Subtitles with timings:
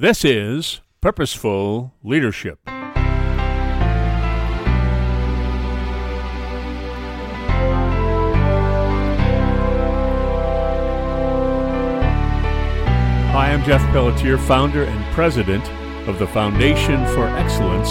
[0.00, 2.58] This is Purposeful Leadership.
[2.64, 2.72] Hi,
[13.52, 15.68] I'm Jeff Pelletier, founder and president
[16.08, 17.90] of the Foundation for Excellence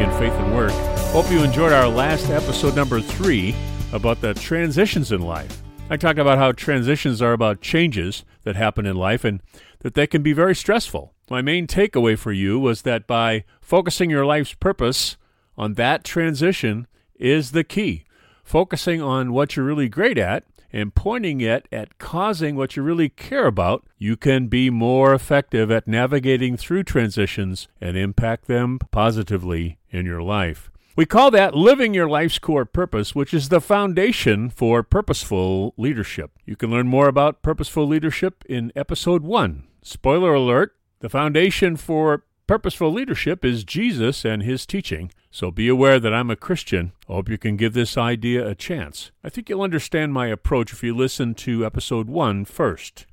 [0.00, 0.72] in Faith and Work.
[1.12, 3.54] Hope you enjoyed our last episode, number three,
[3.92, 5.60] about the transitions in life.
[5.92, 9.42] I talked about how transitions are about changes that happen in life and
[9.80, 11.14] that they can be very stressful.
[11.28, 15.16] My main takeaway for you was that by focusing your life's purpose
[15.58, 16.86] on that transition
[17.16, 18.04] is the key.
[18.44, 23.08] Focusing on what you're really great at and pointing it at causing what you really
[23.08, 29.78] care about, you can be more effective at navigating through transitions and impact them positively
[29.90, 30.69] in your life.
[30.96, 36.32] We call that living your life's core purpose, which is the foundation for purposeful leadership.
[36.44, 39.68] You can learn more about purposeful leadership in episode one.
[39.82, 45.12] Spoiler alert the foundation for purposeful leadership is Jesus and his teaching.
[45.30, 46.92] So be aware that I'm a Christian.
[47.08, 49.12] I hope you can give this idea a chance.
[49.22, 53.06] I think you'll understand my approach if you listen to episode one first.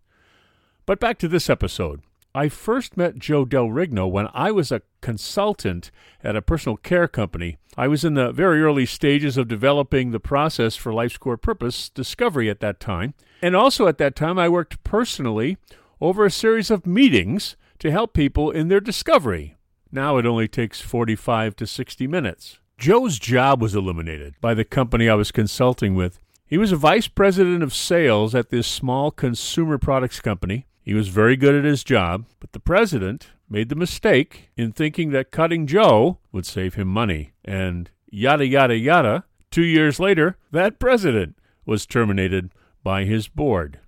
[0.87, 2.01] But back to this episode.
[2.37, 5.89] I first met Joe Del Regno when I was a consultant
[6.23, 7.57] at a personal care company.
[7.75, 11.89] I was in the very early stages of developing the process for Life's Core Purpose
[11.89, 13.15] discovery at that time.
[13.41, 15.57] And also at that time, I worked personally
[15.99, 19.57] over a series of meetings to help people in their discovery.
[19.91, 22.59] Now it only takes 45 to 60 minutes.
[22.77, 26.19] Joe's job was eliminated by the company I was consulting with.
[26.45, 30.67] He was a vice president of sales at this small consumer products company.
[30.87, 35.09] He was very good at his job, but the president made the mistake in thinking
[35.11, 37.33] that cutting Joe would save him money.
[37.43, 39.25] And yada, yada, yada.
[39.51, 42.53] Two years later, that president was terminated
[42.85, 43.81] by his board.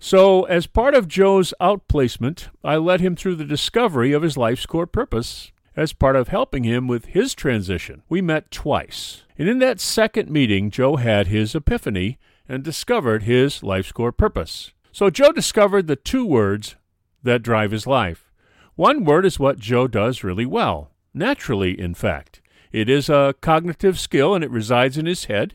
[0.00, 4.66] So, as part of Joe's outplacement, I led him through the discovery of his life's
[4.66, 5.52] core purpose.
[5.76, 9.22] As part of helping him with his transition, we met twice.
[9.38, 14.72] And in that second meeting, Joe had his epiphany and discovered his life's core purpose.
[14.92, 16.76] So, Joe discovered the two words
[17.22, 18.30] that drive his life.
[18.74, 22.42] One word is what Joe does really well, naturally, in fact.
[22.72, 25.54] It is a cognitive skill and it resides in his head,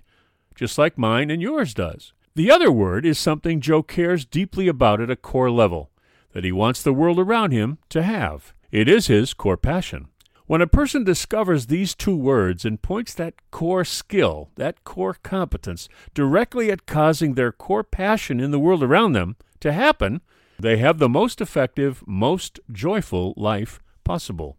[0.56, 2.14] just like mine and yours does.
[2.36, 5.92] The other word is something Joe cares deeply about at a core level,
[6.34, 8.54] that he wants the world around him to have.
[8.72, 10.09] It is his core passion.
[10.47, 15.90] When a person discovers these two words and points that core skill, that core competence,
[16.13, 20.22] directly at causing their core passion in the world around them to happen,
[20.57, 24.57] they have the most effective, most joyful life possible.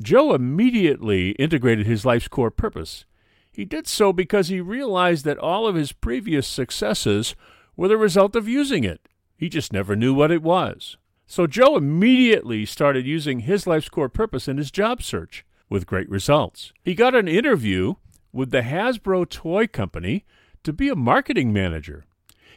[0.00, 3.04] Joe immediately integrated his life's core purpose
[3.52, 7.34] he did so because he realized that all of his previous successes
[7.76, 9.08] were the result of using it.
[9.36, 10.96] He just never knew what it was.
[11.30, 16.10] So Joe immediately started using his life's core purpose in his job search with great
[16.10, 16.72] results.
[16.82, 17.94] He got an interview
[18.32, 20.24] with the Hasbro toy company
[20.64, 22.04] to be a marketing manager.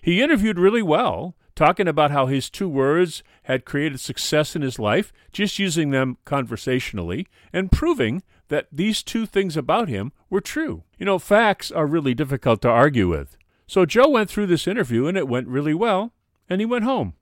[0.01, 4.79] He interviewed really well, talking about how his two words had created success in his
[4.79, 10.81] life, just using them conversationally, and proving that these two things about him were true.
[10.97, 13.37] You know, facts are really difficult to argue with.
[13.67, 16.11] So Joe went through this interview and it went really well,
[16.49, 17.13] and he went home.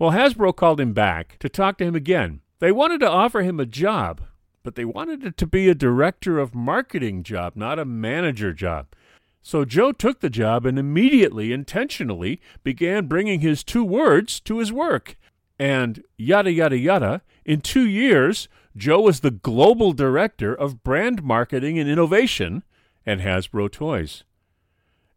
[0.00, 2.40] Well, Hasbro called him back to talk to him again.
[2.58, 4.22] They wanted to offer him a job,
[4.62, 8.86] but they wanted it to be a director of marketing job, not a manager job.
[9.42, 14.72] So Joe took the job and immediately, intentionally, began bringing his two words to his
[14.72, 15.18] work.
[15.58, 21.78] And yada, yada, yada, in two years, Joe was the global director of brand marketing
[21.78, 22.62] and innovation
[23.06, 24.24] at Hasbro Toys.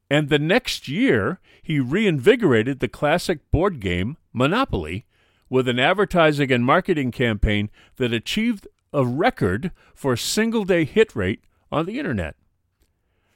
[0.10, 5.06] And the next year, he reinvigorated the classic board game Monopoly
[5.50, 11.44] with an advertising and marketing campaign that achieved a record for single day hit rate
[11.72, 12.36] on the internet.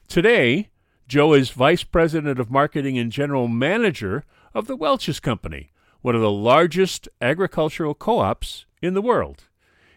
[0.08, 0.70] Today,
[1.06, 5.70] Joe is vice president of marketing and general manager of the Welch's Company,
[6.02, 9.44] one of the largest agricultural co ops in the world.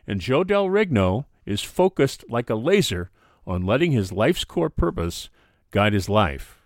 [0.07, 3.09] And Joe Del Regno is focused like a laser
[3.45, 5.29] on letting his life's core purpose
[5.71, 6.60] guide his life.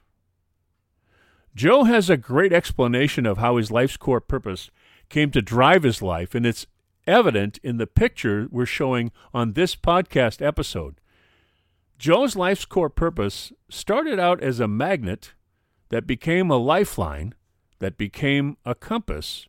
[1.56, 4.70] Joe has a great explanation of how his life's core purpose
[5.08, 6.68] came to drive his life, and it's
[7.08, 11.00] evident in the picture we're showing on this podcast episode.
[11.98, 15.34] Joe's life's core purpose started out as a magnet
[15.90, 17.34] that became a lifeline,
[17.80, 19.48] that became a compass.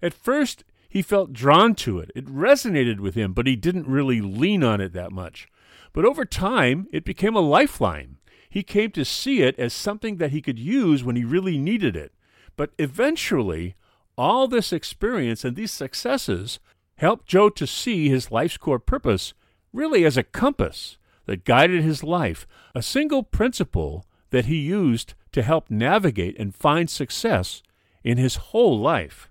[0.00, 2.10] At first, he felt drawn to it.
[2.14, 5.46] It resonated with him, but he didn't really lean on it that much.
[5.92, 8.17] But over time, it became a lifeline.
[8.48, 11.96] He came to see it as something that he could use when he really needed
[11.96, 12.12] it.
[12.56, 13.74] But eventually,
[14.16, 16.58] all this experience and these successes
[16.96, 19.34] helped Joe to see his life's core purpose
[19.72, 25.42] really as a compass that guided his life, a single principle that he used to
[25.42, 27.62] help navigate and find success
[28.02, 29.30] in his whole life.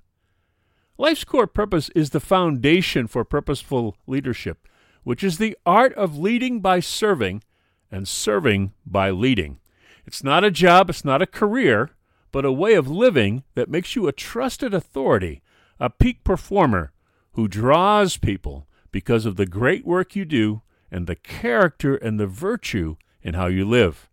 [0.98, 4.68] Life's core purpose is the foundation for purposeful leadership,
[5.04, 7.44] which is the art of leading by serving
[7.92, 9.60] and serving by leading.
[10.06, 11.92] It's not a job, it's not a career,
[12.31, 15.42] but a way of living that makes you a trusted authority,
[15.80, 16.92] a peak performer
[17.34, 20.62] who draws people because of the great work you do
[20.92, 24.10] and the character and the virtue in how you live.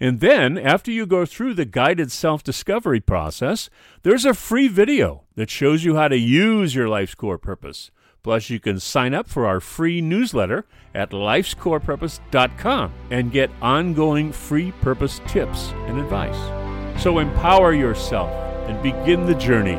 [0.00, 3.70] And then, after you go through the guided self discovery process,
[4.02, 7.90] there's a free video that shows you how to use your life's core purpose.
[8.22, 14.72] Plus, you can sign up for our free newsletter at lifescorepurpose.com and get ongoing free
[14.80, 17.02] purpose tips and advice.
[17.02, 19.78] So empower yourself and begin the journey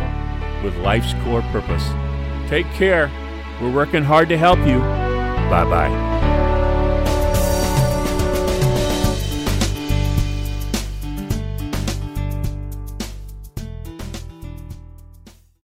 [0.64, 1.88] with life's core purpose.
[2.50, 3.12] Take care.
[3.62, 4.80] We're working hard to help you.
[5.50, 6.15] Bye bye.